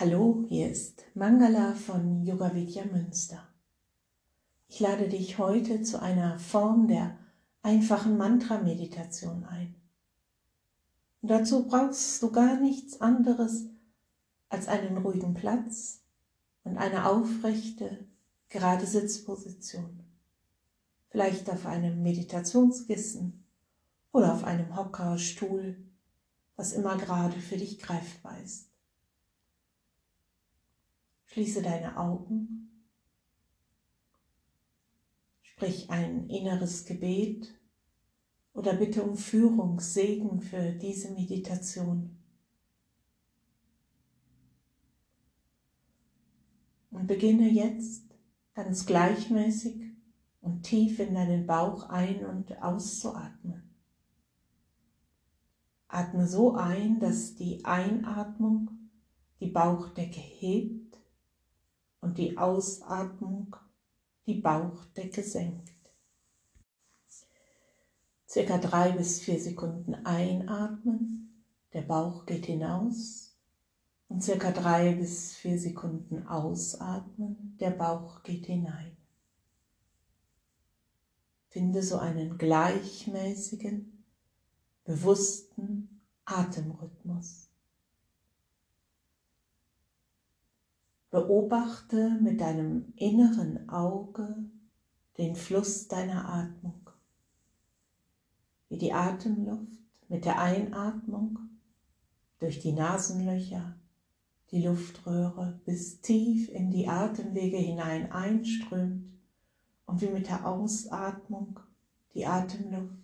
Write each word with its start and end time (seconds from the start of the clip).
Hallo, 0.00 0.46
hier 0.48 0.70
ist 0.70 1.04
Mangala 1.12 1.74
von 1.74 2.24
Yoga 2.24 2.54
Vidya 2.54 2.86
Münster. 2.86 3.46
Ich 4.66 4.80
lade 4.80 5.10
dich 5.10 5.36
heute 5.36 5.82
zu 5.82 6.00
einer 6.00 6.38
Form 6.38 6.88
der 6.88 7.18
einfachen 7.60 8.16
Mantra-Meditation 8.16 9.44
ein. 9.44 9.74
Und 11.20 11.30
dazu 11.30 11.66
brauchst 11.66 12.22
du 12.22 12.32
gar 12.32 12.58
nichts 12.58 13.02
anderes 13.02 13.66
als 14.48 14.68
einen 14.68 14.96
ruhigen 14.96 15.34
Platz 15.34 16.00
und 16.64 16.78
eine 16.78 17.04
aufrechte, 17.04 18.06
gerade 18.48 18.86
Sitzposition. 18.86 20.02
Vielleicht 21.10 21.50
auf 21.50 21.66
einem 21.66 22.02
Meditationskissen 22.02 23.44
oder 24.12 24.32
auf 24.32 24.44
einem 24.44 24.74
Hocker, 24.76 25.18
Stuhl, 25.18 25.76
was 26.56 26.72
immer 26.72 26.96
gerade 26.96 27.38
für 27.38 27.58
dich 27.58 27.78
greifbar 27.78 28.40
ist. 28.42 28.69
Schließe 31.32 31.62
deine 31.62 31.96
Augen. 31.96 32.86
Sprich 35.42 35.88
ein 35.88 36.28
inneres 36.28 36.84
Gebet 36.86 37.54
oder 38.52 38.74
bitte 38.74 39.04
um 39.04 39.16
Führung, 39.16 39.78
Segen 39.78 40.40
für 40.40 40.72
diese 40.72 41.12
Meditation. 41.12 42.18
Und 46.90 47.06
beginne 47.06 47.48
jetzt 47.48 48.12
ganz 48.54 48.84
gleichmäßig 48.84 49.92
und 50.40 50.64
tief 50.64 50.98
in 50.98 51.14
deinen 51.14 51.46
Bauch 51.46 51.88
ein- 51.90 52.26
und 52.26 52.60
auszuatmen. 52.60 53.70
Atme 55.86 56.26
so 56.26 56.54
ein, 56.54 56.98
dass 56.98 57.36
die 57.36 57.64
Einatmung 57.64 58.90
die 59.38 59.50
Bauchdecke 59.50 60.18
hebt 60.18 60.79
und 62.00 62.18
die 62.18 62.36
Ausatmung 62.38 63.56
die 64.26 64.40
Bauchdecke 64.40 65.22
senkt. 65.22 65.70
Circa 68.28 68.58
drei 68.58 68.92
bis 68.92 69.20
vier 69.20 69.40
Sekunden 69.40 69.94
einatmen, 70.06 71.44
der 71.72 71.82
Bauch 71.82 72.26
geht 72.26 72.46
hinaus 72.46 73.36
und 74.08 74.22
circa 74.22 74.52
drei 74.52 74.94
bis 74.94 75.34
vier 75.34 75.58
Sekunden 75.58 76.26
ausatmen, 76.26 77.56
der 77.58 77.70
Bauch 77.70 78.22
geht 78.22 78.46
hinein. 78.46 78.96
Finde 81.48 81.82
so 81.82 81.98
einen 81.98 82.38
gleichmäßigen, 82.38 84.04
bewussten 84.84 86.00
Atemrhythmus. 86.24 87.49
Beobachte 91.10 92.18
mit 92.22 92.40
deinem 92.40 92.92
inneren 92.94 93.68
Auge 93.68 94.44
den 95.18 95.34
Fluss 95.34 95.88
deiner 95.88 96.28
Atmung, 96.28 96.88
wie 98.68 98.78
die 98.78 98.92
Atemluft 98.92 99.80
mit 100.08 100.24
der 100.24 100.40
Einatmung 100.40 101.40
durch 102.38 102.60
die 102.60 102.72
Nasenlöcher, 102.72 103.74
die 104.52 104.62
Luftröhre 104.62 105.60
bis 105.64 106.00
tief 106.00 106.48
in 106.48 106.70
die 106.70 106.86
Atemwege 106.86 107.56
hinein 107.56 108.12
einströmt 108.12 109.12
und 109.86 110.00
wie 110.02 110.10
mit 110.10 110.28
der 110.28 110.46
Ausatmung 110.46 111.58
die 112.14 112.26
Atemluft 112.26 112.94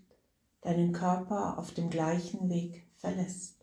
deinen 0.61 0.93
Körper 0.93 1.59
auf 1.59 1.73
dem 1.73 1.91
gleichen 1.91 2.49
Weg 2.51 2.87
verlässt. 2.95 3.56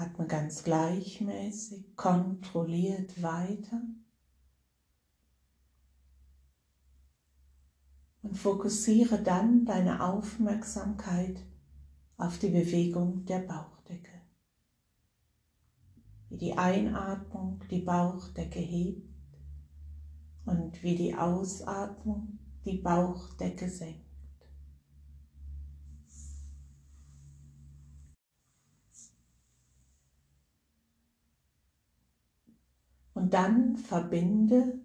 Atme 0.00 0.26
ganz 0.26 0.64
gleichmäßig, 0.64 1.94
kontrolliert 1.94 3.22
weiter. 3.22 3.82
Und 8.22 8.36
fokussiere 8.36 9.22
dann 9.22 9.66
deine 9.66 10.02
Aufmerksamkeit 10.02 11.42
auf 12.16 12.38
die 12.38 12.48
Bewegung 12.48 13.26
der 13.26 13.40
Bauchdecke. 13.40 14.22
Wie 16.30 16.38
die 16.38 16.56
Einatmung 16.56 17.62
die 17.70 17.82
Bauchdecke 17.82 18.60
hebt 18.60 19.06
und 20.46 20.82
wie 20.82 20.96
die 20.96 21.14
Ausatmung 21.14 22.38
die 22.64 22.78
Bauchdecke 22.78 23.68
senkt. 23.68 24.09
Und 33.20 33.34
dann 33.34 33.76
verbinde 33.76 34.80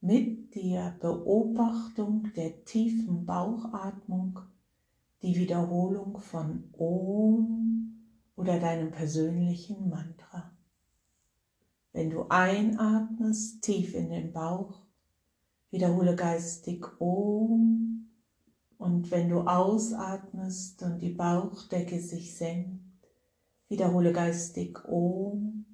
mit 0.00 0.56
der 0.56 0.96
Beobachtung 1.00 2.26
der 2.34 2.64
tiefen 2.64 3.24
Bauchatmung 3.24 4.40
die 5.22 5.36
Wiederholung 5.36 6.18
von 6.18 6.64
Om 6.76 7.94
oder 8.34 8.58
deinem 8.58 8.90
persönlichen 8.90 9.90
Mantra. 9.90 10.52
Wenn 11.92 12.10
du 12.10 12.26
einatmest, 12.28 13.62
tief 13.62 13.94
in 13.94 14.10
den 14.10 14.32
Bauch, 14.32 14.82
wiederhole 15.70 16.16
geistig 16.16 16.84
Om 16.98 18.08
und 18.76 19.08
wenn 19.12 19.28
du 19.28 19.42
ausatmest 19.42 20.82
und 20.82 20.98
die 20.98 21.12
Bauchdecke 21.12 22.00
sich 22.00 22.36
senkt, 22.36 22.82
wiederhole 23.68 24.12
geistig 24.12 24.84
Om 24.84 25.64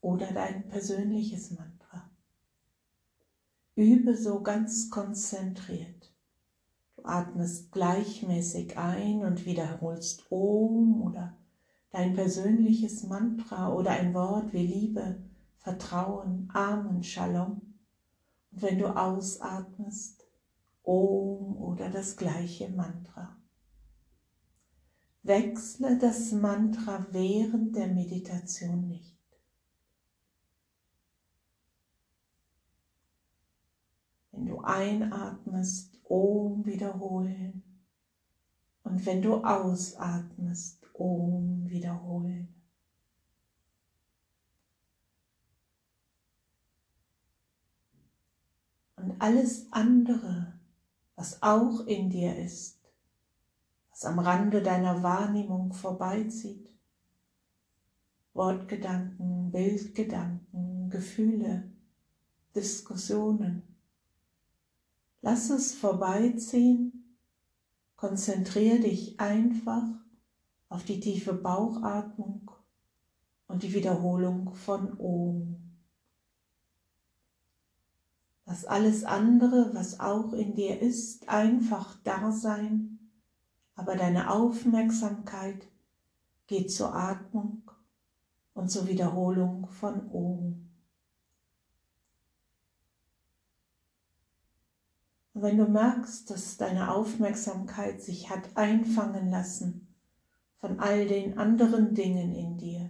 oder 0.00 0.32
dein 0.32 0.68
persönliches 0.68 1.50
Mantra. 1.50 2.10
Übe 3.74 4.16
so 4.16 4.42
ganz 4.42 4.90
konzentriert. 4.90 6.12
Du 6.96 7.04
atmest 7.04 7.72
gleichmäßig 7.72 8.78
ein 8.78 9.20
und 9.24 9.44
wiederholst 9.44 10.30
Om 10.30 11.02
oder 11.02 11.36
dein 11.90 12.14
persönliches 12.14 13.04
Mantra 13.04 13.72
oder 13.72 13.90
ein 13.90 14.14
Wort 14.14 14.52
wie 14.52 14.66
Liebe, 14.66 15.22
Vertrauen, 15.58 16.48
Amen, 16.52 17.02
Shalom. 17.02 17.74
Und 18.52 18.62
wenn 18.62 18.78
du 18.78 18.86
ausatmest, 18.86 20.26
Om 20.82 21.56
oder 21.56 21.90
das 21.90 22.16
gleiche 22.16 22.68
Mantra. 22.68 23.36
Wechsle 25.24 25.98
das 25.98 26.30
Mantra 26.30 27.04
während 27.10 27.74
der 27.74 27.88
Meditation 27.88 28.86
nicht. 28.86 29.15
Wenn 34.36 34.46
du 34.46 34.60
einatmest, 34.60 35.98
Om 36.04 36.64
wiederholen. 36.66 37.62
Und 38.84 39.04
wenn 39.06 39.22
du 39.22 39.42
ausatmest, 39.42 40.86
Om 40.92 41.68
wiederholen. 41.68 42.54
Und 48.96 49.20
alles 49.20 49.72
andere, 49.72 50.52
was 51.14 51.42
auch 51.42 51.86
in 51.86 52.10
dir 52.10 52.36
ist, 52.36 52.78
was 53.90 54.04
am 54.04 54.18
Rande 54.18 54.62
deiner 54.62 55.02
Wahrnehmung 55.02 55.72
vorbeizieht, 55.72 56.70
Wortgedanken, 58.34 59.50
Bildgedanken, 59.50 60.90
Gefühle, 60.90 61.70
Diskussionen, 62.54 63.75
Lass 65.26 65.50
es 65.50 65.74
vorbeiziehen. 65.74 67.18
Konzentriere 67.96 68.78
dich 68.78 69.18
einfach 69.18 69.82
auf 70.68 70.84
die 70.84 71.00
tiefe 71.00 71.32
Bauchatmung 71.32 72.48
und 73.48 73.64
die 73.64 73.74
Wiederholung 73.74 74.54
von 74.54 74.96
Om. 75.00 75.56
Lass 78.44 78.66
alles 78.66 79.02
andere, 79.02 79.74
was 79.74 79.98
auch 79.98 80.32
in 80.32 80.54
dir 80.54 80.80
ist, 80.80 81.28
einfach 81.28 81.98
da 82.04 82.30
sein, 82.30 83.10
aber 83.74 83.96
deine 83.96 84.30
Aufmerksamkeit 84.30 85.66
geht 86.46 86.70
zur 86.70 86.94
Atmung 86.94 87.68
und 88.54 88.70
zur 88.70 88.86
Wiederholung 88.86 89.66
von 89.70 90.08
Om. 90.12 90.65
Und 95.36 95.42
wenn 95.42 95.58
du 95.58 95.66
merkst, 95.66 96.30
dass 96.30 96.56
deine 96.56 96.94
Aufmerksamkeit 96.94 98.00
sich 98.00 98.30
hat 98.30 98.56
einfangen 98.56 99.30
lassen 99.30 99.94
von 100.56 100.80
all 100.80 101.06
den 101.06 101.36
anderen 101.36 101.94
Dingen 101.94 102.32
in 102.32 102.56
dir, 102.56 102.88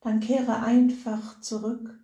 dann 0.00 0.18
kehre 0.18 0.64
einfach 0.64 1.40
zurück 1.40 1.96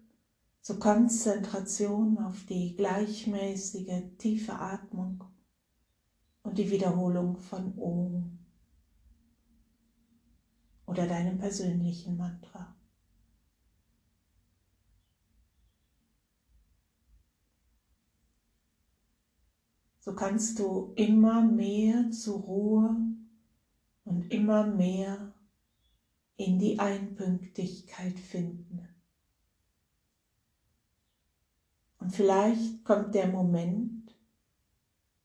zur 0.60 0.78
Konzentration 0.78 2.18
auf 2.18 2.44
die 2.48 2.76
gleichmäßige, 2.76 4.16
tiefe 4.16 4.52
Atmung 4.52 5.24
und 6.44 6.56
die 6.58 6.70
Wiederholung 6.70 7.40
von 7.40 7.76
Om. 7.80 8.38
Oder 10.86 11.02
oder 11.02 11.08
deinem 11.08 11.38
persönlichen 11.38 12.16
Mantra. 12.16 12.75
So 20.06 20.14
kannst 20.14 20.60
du 20.60 20.92
immer 20.94 21.42
mehr 21.42 22.12
zur 22.12 22.38
Ruhe 22.38 22.96
und 24.04 24.30
immer 24.30 24.64
mehr 24.64 25.34
in 26.36 26.60
die 26.60 26.78
Einpünktigkeit 26.78 28.16
finden. 28.16 28.88
Und 31.98 32.14
vielleicht 32.14 32.84
kommt 32.84 33.16
der 33.16 33.26
Moment, 33.26 34.14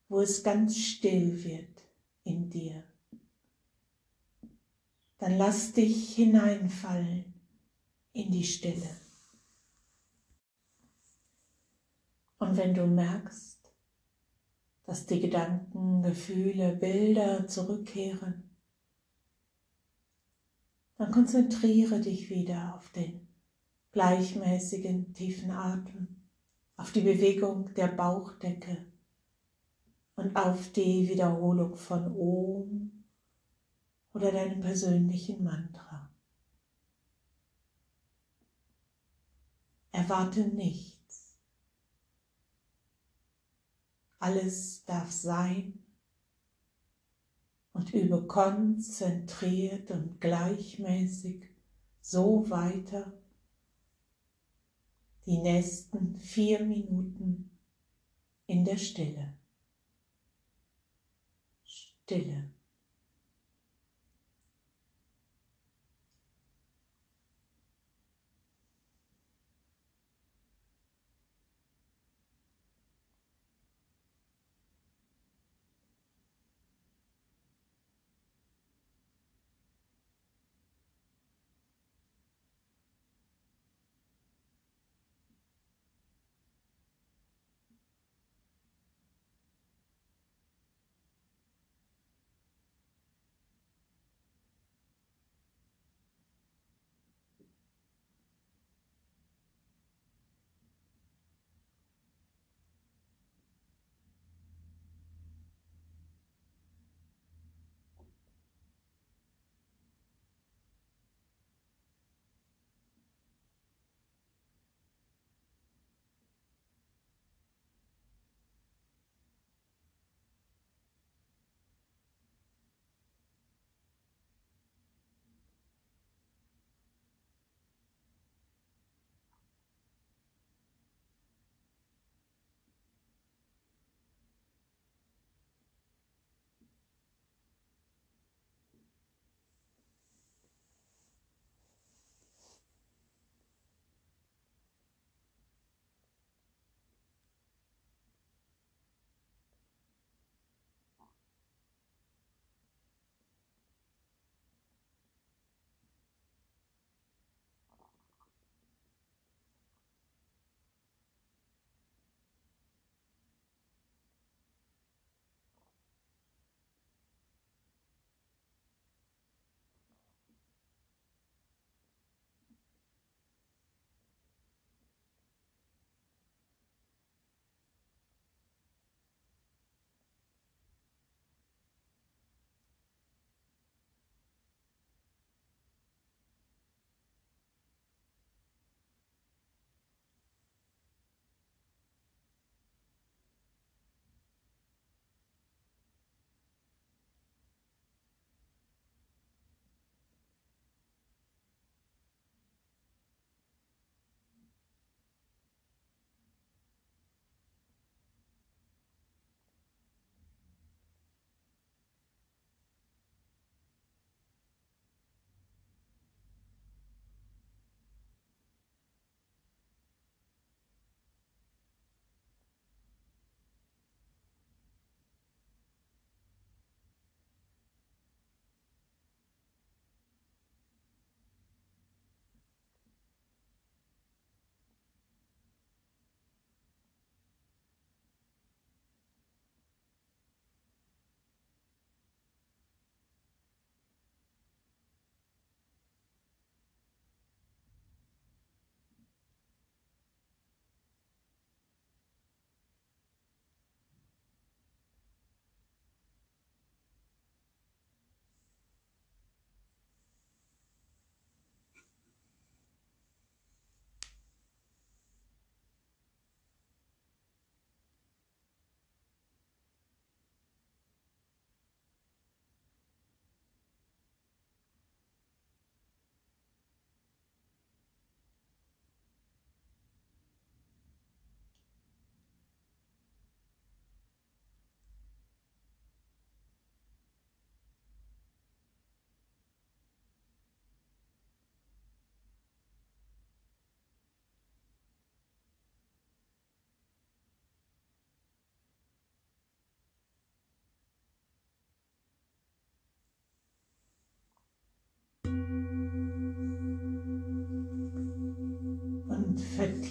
wo 0.09 0.19
es 0.19 0.43
ganz 0.43 0.79
still 0.79 1.43
wird 1.43 1.83
in 2.23 2.49
dir. 2.49 2.83
Dann 5.19 5.37
lass 5.37 5.73
dich 5.73 6.15
hineinfallen 6.15 7.35
in 8.13 8.31
die 8.31 8.45
Stille. 8.45 8.97
Und 12.39 12.57
wenn 12.57 12.73
du 12.73 12.87
merkst, 12.87 13.60
dass 14.91 15.05
die 15.05 15.21
Gedanken, 15.21 16.01
Gefühle, 16.01 16.75
Bilder 16.75 17.47
zurückkehren, 17.47 18.43
dann 20.97 21.11
konzentriere 21.13 22.01
dich 22.01 22.29
wieder 22.29 22.75
auf 22.75 22.89
den 22.89 23.25
gleichmäßigen 23.93 25.13
tiefen 25.13 25.49
Atem, 25.51 26.27
auf 26.75 26.91
die 26.91 26.99
Bewegung 26.99 27.73
der 27.75 27.87
Bauchdecke 27.87 28.85
und 30.17 30.35
auf 30.35 30.73
die 30.73 31.07
Wiederholung 31.07 31.77
von 31.77 32.13
Om 32.13 33.05
oder 34.13 34.33
deinem 34.33 34.59
persönlichen 34.59 35.41
Mantra. 35.41 36.09
Erwarte 39.93 40.49
nichts. 40.49 40.90
Alles 44.21 44.85
darf 44.85 45.11
sein 45.11 45.83
und 47.73 47.91
übe 47.91 48.27
konzentriert 48.27 49.89
und 49.89 50.21
gleichmäßig 50.21 51.49
so 52.01 52.47
weiter 52.47 53.19
die 55.25 55.39
nächsten 55.39 56.15
vier 56.17 56.63
Minuten 56.63 57.57
in 58.45 58.63
der 58.63 58.77
Stille. 58.77 59.33
Stille. 61.63 62.53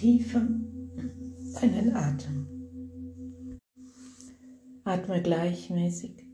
Vertiefe 0.01 0.39
deinen 1.61 1.95
Atem. 1.95 3.59
Atme 4.83 5.21
gleichmäßig 5.21 6.25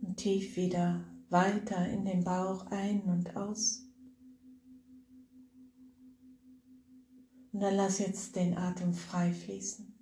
und 0.00 0.16
tief 0.16 0.56
wieder 0.56 1.04
weiter 1.28 1.86
in 1.86 2.06
den 2.06 2.24
Bauch 2.24 2.64
ein 2.70 3.02
und 3.02 3.36
aus. 3.36 3.84
Und 7.52 7.60
dann 7.60 7.74
lass 7.74 7.98
jetzt 7.98 8.36
den 8.36 8.56
Atem 8.56 8.94
frei 8.94 9.34
fließen. 9.34 9.94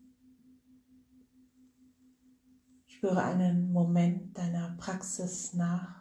Spüre 2.87 3.21
einen 3.21 3.73
Moment 3.73 4.39
deiner 4.39 4.77
Praxis 4.79 5.55
nach. 5.55 5.96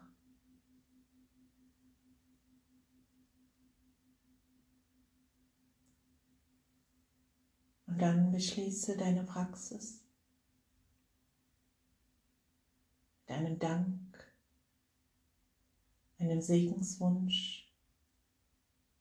Und 7.96 8.02
dann 8.02 8.30
beschließe 8.34 8.98
deine 8.98 9.24
Praxis. 9.24 10.02
Mit 13.30 13.64
Dank, 13.64 14.34
einem 16.20 16.42
Segenswunsch, 16.42 17.74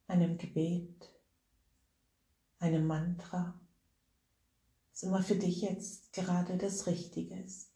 einem 0.07 0.39
Gebet, 0.39 1.11
einem 2.61 2.87
Mantra, 2.87 3.61
was 4.93 5.03
immer 5.03 5.25
für 5.25 5.35
dich 5.35 5.63
jetzt 5.63 6.13
gerade 6.13 6.57
das 6.57 6.87
Richtige 6.87 7.35
ist. 7.41 7.73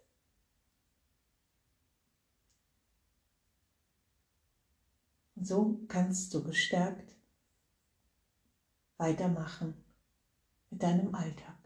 Und 5.35 5.49
so 5.49 5.81
kannst 5.89 6.33
du 6.33 6.45
gestärkt 6.45 7.17
weitermachen 8.99 9.88
mit 10.71 10.83
deinem 10.83 11.15
Alltag. 11.15 11.57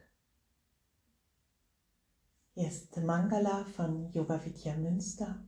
Hier 2.55 2.69
ist 2.69 2.97
Mangala 2.99 3.65
von 3.65 4.13
Yoga 4.13 4.45
Vidya 4.45 4.77
Münster 4.77 5.43